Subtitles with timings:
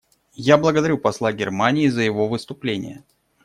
[0.47, 3.03] Я благодарю посла Германии за его выступление.